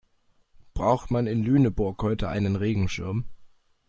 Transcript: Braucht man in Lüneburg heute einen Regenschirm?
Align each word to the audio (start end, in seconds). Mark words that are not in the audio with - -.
Braucht 0.73 1.11
man 1.11 1.27
in 1.27 1.43
Lüneburg 1.43 2.01
heute 2.01 2.27
einen 2.27 2.55
Regenschirm? 2.55 3.25